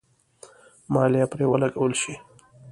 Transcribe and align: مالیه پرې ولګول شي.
مالیه 0.93 1.25
پرې 1.31 1.45
ولګول 1.51 1.93
شي. 2.01 2.13